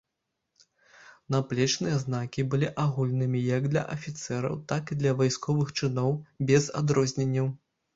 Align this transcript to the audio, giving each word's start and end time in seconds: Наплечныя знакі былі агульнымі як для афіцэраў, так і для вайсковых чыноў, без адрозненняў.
Наплечныя 1.35 1.97
знакі 2.05 2.47
былі 2.55 2.71
агульнымі 2.85 3.45
як 3.51 3.63
для 3.77 3.87
афіцэраў, 3.99 4.59
так 4.75 4.83
і 4.93 5.01
для 5.03 5.17
вайсковых 5.25 5.67
чыноў, 5.79 6.21
без 6.51 6.63
адрозненняў. 6.83 7.59